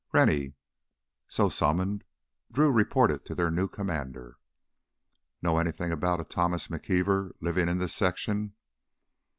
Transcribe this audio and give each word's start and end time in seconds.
"Rennie!" 0.13 0.55
So 1.27 1.47
summoned, 1.47 2.05
Drew 2.51 2.71
reported 2.71 3.23
to 3.25 3.35
their 3.35 3.51
new 3.51 3.67
commander. 3.67 4.39
"Know 5.43 5.59
anything 5.59 5.91
about 5.91 6.19
a 6.19 6.23
Thomas 6.23 6.69
McKeever 6.69 7.33
livin' 7.39 7.69
in 7.69 7.77
this 7.77 7.93
section?" 7.93 8.55